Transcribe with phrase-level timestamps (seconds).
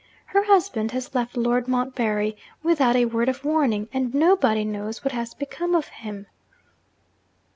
[0.25, 5.11] Her husband has left Lord Montbarry, without a word of warning and nobody knows what
[5.11, 6.25] has become of him.'